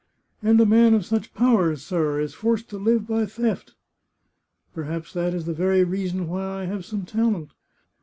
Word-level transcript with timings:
"And 0.41 0.59
a 0.59 0.65
man 0.65 0.95
of 0.95 1.05
such 1.05 1.31
powers, 1.35 1.83
sir, 1.83 2.19
is 2.19 2.33
forced 2.33 2.69
to 2.69 2.79
live 2.79 3.05
by 3.05 3.27
theft!"" 3.27 3.75
Perhaps 4.73 5.13
that 5.13 5.35
is 5.35 5.45
the 5.45 5.53
very 5.53 5.83
reason 5.83 6.27
why 6.27 6.41
I 6.41 6.65
have 6.65 6.85
some 6.85 7.05
talent. 7.05 7.51